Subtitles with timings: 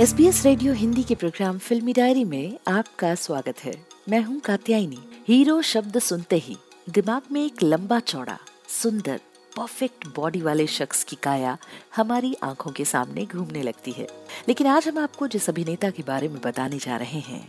[0.00, 3.72] S B S radio Hindi के programme फिल्मी diary में आपका स्वागत है।
[4.08, 4.98] मैं हूँ कात्यायनी।
[5.28, 6.56] हीरो शब्द सुनते ही
[6.90, 8.38] दिमाग में एक लंबा चौड़ा,
[8.82, 9.20] सुंदर
[9.56, 11.56] परफेक्ट बॉडी वाले शख्स की काया
[11.96, 14.06] हमारी आँखों के सामने घूमने लगती है।
[14.48, 17.42] लेकिन आज हम आपको जिस अभिनेता के बारे में बताने जा रहे हैं,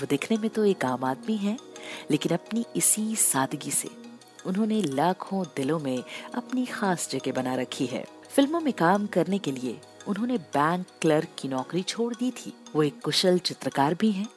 [0.00, 1.56] वो दिखने में तो एक आम आदमी है,
[2.10, 3.90] लेकिन अपनी इसी सादगी से
[4.46, 6.02] उन्होंने लाखों दिलों में
[6.34, 11.28] अपनी खास जगह बना रखी है। फ़िल्मों में काम करने के लिए उन्होंने बैंक क्लर्क
[11.38, 14.28] की नौकरी छोड़ दी थी। वो एक कुशल चित्रकार भी हैं।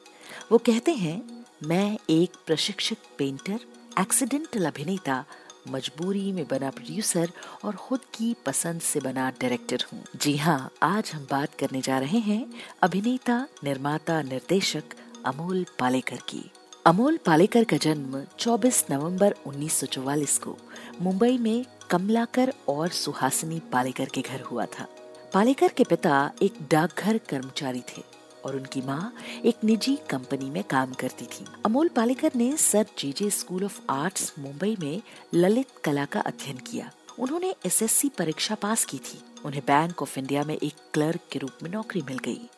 [0.52, 3.60] वो कहते हैं, मैं एक प्रशिक्षित पेंटर,
[4.00, 5.24] एक्सीडेंटल अभिनेता,
[5.68, 7.30] मजबूरी में बना प्रोड्यूसर
[7.64, 11.98] और खुद की पसंद से बना डायरेक्टर हूँ। जी हाँ आज हम बात करने जा
[11.98, 12.52] रहे हैं
[12.82, 14.82] अभिनेता, निर्माता, निर्देशक
[15.26, 16.50] अमोल पालेकर की।
[16.86, 20.56] अमोल पालेकर का जन्म 24 नवंबर 1944 को
[21.02, 24.86] मुंबई में कमलाकर और सुहासिनी पालेकर के घर हुआ था।
[25.34, 28.02] पालेकर के पिता एक डाकघर कर्मचारी थे
[28.44, 29.14] और उनकी माँ
[29.44, 34.32] एक निजी कंपनी में काम करती थी। अमोल पालेकर ने सर जीजे स्कूल ऑफ़ आर्ट्स
[34.38, 35.02] मुंबई में
[35.34, 40.44] ललित कला का अध्ययन किया। उन्होंने एसएससी परीक्षा पास की थी। उन्हें बैंक ऑफ़ इंडिया
[40.44, 42.48] में एक क्लर्क के रूप में नौकरी मिल गई।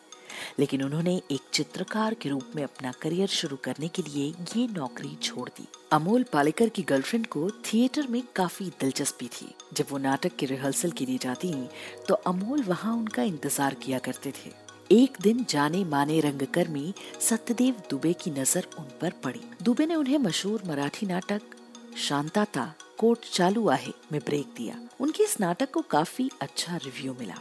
[0.59, 4.27] लेकिन उन्होंने एक चित्रकार के रूप में अपना करियर शुरू करने के लिए
[4.57, 9.87] ये नौकरी छोड़ दी। अमोल पालेकर की गर्लफ्रेंड को थिएटर में काफ़ी दिलचस्पी थी। जब
[9.91, 11.53] वो नाटक की रिहर्सल के लिए जाती
[12.09, 14.51] तो अमोल वहाँ उनका इंतज़ार किया करते थे।
[14.93, 20.19] एक दिन जाने माने रंगकर्मी सत्यदेव दुबे की नज़र उन पर पड़ी। दुबे ने उन्हें
[20.19, 21.41] मशहूर मराठी नाटक
[21.99, 27.39] शांताता कोर्ट चालू आहे में ब्रेक दिया। उनके इस नाटक को काफ़ी अच्छा रिव्यू मिला।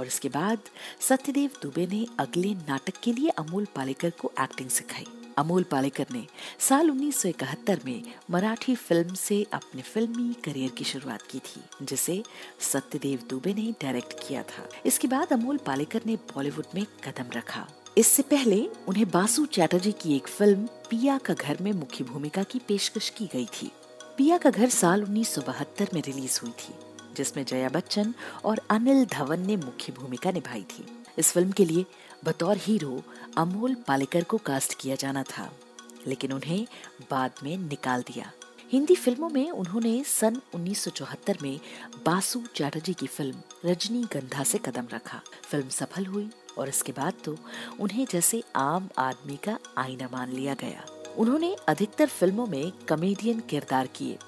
[0.00, 0.58] और इसके बाद
[1.00, 5.06] सत्यदेव दुबे ने अगले नाटक के लिए अमोल पालेकर को एक्टिंग सिखाई।
[5.38, 6.26] अमोल पालेकर ने
[6.58, 12.22] साल 1971 में मराठी फ़िल्म से अपने फिल्मी करियर की शुरुआत की थी, जिसे
[12.60, 17.66] सत्यदेव दुबे ने डायरेक्ट किया था। इसके बाद अमोल पालेकर ने बॉलीवुड में कदम रखा।
[17.98, 22.58] इससे पहले उन्हें बासु चैटर्जी की एक फ़िल्म पिया का घर में मुख्य भूमिका की
[22.58, 23.70] पेशकश की गई थी।
[24.16, 26.74] पिया का घर साल उन्नीस सौ बहत्तर में रिलीज़ हुई थी।
[27.16, 30.84] जिसमें जया बच्चन और अनिल धवन ने मुख्य भूमिका निभाई थी।
[31.18, 31.84] इस फ़िल्म के लिए
[32.24, 33.02] बतौर हीरो
[33.38, 35.50] अमोल पालेकर को कास्ट किया जाना था,
[36.06, 36.66] लेकिन उन्हें
[37.10, 38.30] बाद में निकाल दिया।
[38.72, 41.58] हिंदी फ़िल्मों में उन्होंने सन 1974 में
[42.06, 46.28] बासु चैटर्जी की फ़िल्म रजनी गंधा से कदम रखा। फ़िल्म सफल हुई
[46.58, 47.36] और इसके बाद तो
[47.80, 50.84] उन्हें जैसे आम आदमी का आईना मान लिया गया।
[51.18, 54.18] उन्होंने अधिकतर फ़िल्मों में कमेडियन किरदार किए।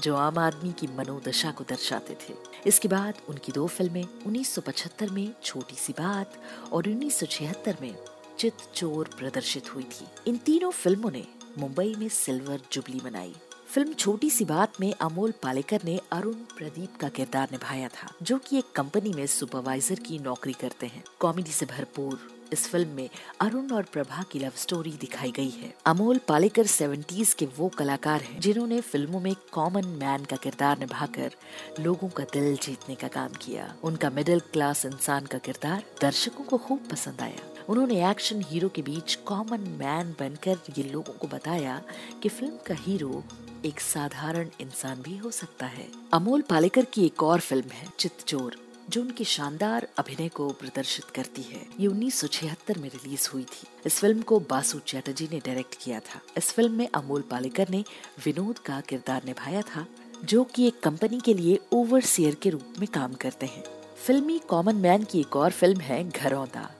[0.00, 2.34] जो आम आदमी की मनोदशा को दर्शाते थे।
[2.66, 6.32] इसके बाद उनकी दो फ़िल्में 1975 में छोटी सी बात
[6.72, 7.96] और 1976 में
[8.38, 11.26] चित चोर प्रदर्शित हुई थी। इन तीनों फ़िल्मों ने
[11.58, 13.34] मुंबई में सिल्वर जुबली मनाई।
[13.68, 18.38] फ़िल्म छोटी सी बात में अमोल पालेकर ने अरुण प्रदीप का किरदार निभाया था, जो
[18.38, 23.08] कि एक कंपनी में सुपरवाइजर की नौकरी करते हैं। कॉमेडी से भरपूर इस फ़िल्म में
[23.40, 28.20] अरुण और प्रभा की लव स्टोरी दिखाई गई है। अमोल पालेकर सेवेंटीज के वो कलाकार
[28.20, 31.32] हैं, जिन्होंने फ़िल्मों में कॉमन मैन का किरदार निभाकर
[31.80, 36.58] लोगों का दिल जीतने का काम किया। उनका मिडिल क्लास इंसान का किरदार दर्शकों को
[36.58, 41.82] खूब पसंद आया। उन्होंने एक्शन हीरो के बीच कॉमन मैन बनकर ये लोगों को बताया
[42.22, 43.22] कि फ़िल्म का हीरो
[43.64, 48.56] एक साधारण इंसान भी हो सकता है। अमोल पालेकर की एक और फ़िल्म है चितचोर
[48.90, 53.98] जो उनके शानदार अभिनय को प्रदर्शित करती है। ये 1976 में रिलीज़ हुई थी। इस
[53.98, 57.84] फ़िल्म को बासु चैटर्जी ने डायरेक्ट किया था। इस फ़िल्म में अमोल पालेकर ने
[58.24, 59.86] विनोद का किरदार निभाया था,
[60.24, 63.64] जो कि एक कंपनी के लिए ओवरसियर के रूप में काम करते हैं।
[64.06, 66.70] फिल्मी कॉमन मैन की एक और फ़िल्म है घरौंदा,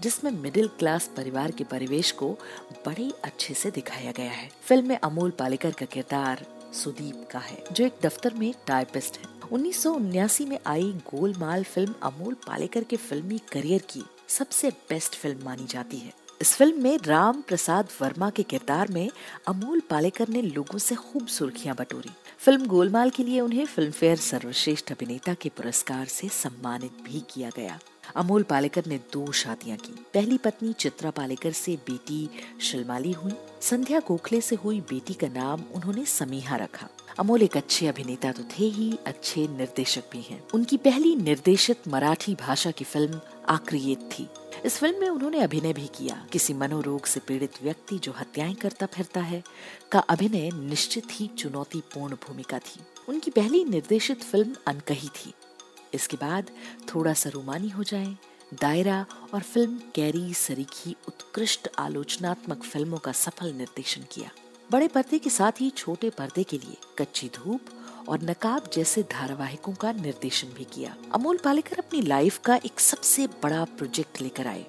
[0.00, 2.38] जिसमें मिडिल क्लास परिवार के परिवेश को
[2.86, 7.64] बड़े अच्छे से दिखाया गया है। फ़िल्म में अमोल पालेकर का किरदार सुदीप का है,
[7.72, 13.38] जो एक दफ्तर में टाइपिस्ट है। उन्नीस में आई गोलमाल फ़िल्म अमोल पालेकर के फिल्मी
[13.52, 18.42] करियर की सबसे बेस्ट फ़िल्म मानी जाती है। इस फ़िल्म में राम प्रसाद वर्मा के
[18.42, 19.10] किरदार में
[19.48, 24.16] अमोल पालेकर ने लोगों से खूब सुर्खियाँ बटोरी। फ़िल्म गोलमाल के लिए उन्हें फ़िल्म फेयर
[24.16, 27.78] सर्वश्रेष्ठ अभिनेता के पुरस्कार से सम्मानित भी किया गया।
[28.16, 32.28] अमोल पालेकर ने दो शादियाँ की। पहली पत्नी चित्रा पालेकर से बेटी
[32.60, 36.88] शिलमाली हुई। संध्या गोखले से हुई बेटी का नाम उन्होंने समीहा रखा।
[37.18, 42.34] अमोल एक अच्छे अभिनेता तो थे ही, अच्छे निर्देशक भी हैं। उनकी पहली निर्देशित मराठी
[42.34, 44.28] भाषा की फ़िल्म आक्रियत थी।
[44.64, 48.86] इस फ़िल्म में उन्होंने अभिनय भी किया। किसी मनोरोग से पीड़ित व्यक्ति जो हत्याएँ करता
[48.86, 49.42] फिरता है,
[49.92, 55.34] का अभिनय निश्चित ही चुनौतीपूर्ण भूमिका थी। उनकी पहली निर्देशित फ़िल्म अनकही थी।
[55.94, 56.50] इसके बाद
[56.94, 58.16] थोड़ा सा रोमानी हो जाए,
[58.60, 64.30] दायरा और फ़िल्म कैरी सरीखी उत्कृष्ट आलोचनात्मक फ़िल्मों का सफल निर्देशन किया।
[64.70, 67.60] बड़े पर्दे के साथ ही छोटे पर्दे के लिए कच्ची धूप
[68.08, 73.26] और नकाब जैसे धारावाहिकों का निर्देशन भी किया। अमोल पालेकर अपनी लाइफ का एक सबसे
[73.42, 74.64] बड़ा प्रोजेक्ट लेकर आए।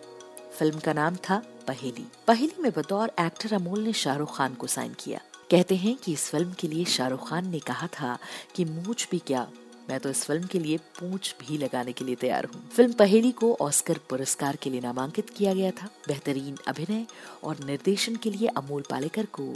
[0.58, 4.94] फ़िल्म का नाम था पहेली। पहेली में बतौर एक्टर अमोल ने शाहरुख खान को साइन
[5.00, 5.20] किया।
[5.52, 8.18] कहते हैं कि इस फ़िल्म के लिए शाहरुख खान ने कहा था
[8.56, 9.48] कि मूछ भी क्या,
[9.90, 13.32] मैं तो इस फ़िल्म के लिए पूछ भी लगाने के लिए तैयार हूँ। फ़िल्म पहेली
[13.32, 17.06] को ऑस्कर पुरस्कार के लिए नामांकित किया गया था। बेहतरीन अभिनय
[17.44, 19.54] और निर्देशन के लिए अमोल पालेकर को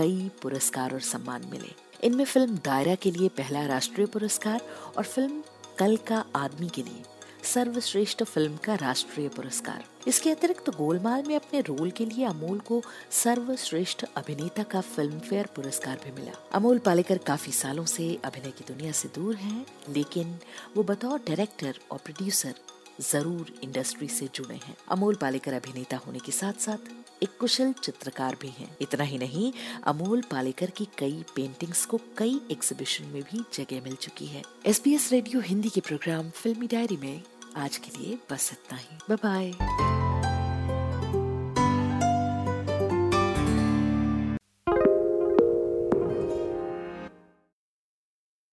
[0.00, 1.74] कई पुरस्कार और सम्मान मिले।
[2.04, 4.60] इनमें फ़िल्म दायरा के लिए पहला राष्ट्रीय पुरस्कार
[4.96, 5.42] और फ़िल्म
[5.78, 7.02] कल का आदमी के लिए
[7.44, 12.58] सर्वश्रेष्ठ फ़िल्म का राष्ट्रीय पुरस्कार। इसके अतिरिक्त तो गोलमाल में अपने रोल के लिए अमोल
[12.60, 12.80] को
[13.12, 18.64] सर्वश्रेष्ठ अभिनेता का फ़िल्म फेयर पुरस्कार भी मिला। अमोल पालेकर काफ़ी सालों से अभिनय की
[18.68, 20.38] दुनिया से दूर हैं, लेकिन
[20.76, 22.54] वो बतौर डायरेक्टर और प्रोड्यूसर
[23.00, 28.36] ज़रूर इंडस्ट्री से जुड़े हैं। अमोल पालेकर अभिनेता होने के साथ साथ एक कुशल चित्रकार
[28.42, 29.52] भी हैं। इतना ही नहीं,
[29.84, 34.82] अमोल पालेकर की कई पेंटिंग्स को कई एग्जीबिशन में भी जगह मिल चुकी है। एस
[35.12, 37.22] रेडियो हिंदी के प्रोग्राम फिल्मी डायरी में
[37.56, 39.52] आज के लिए बस इतना ही। बाय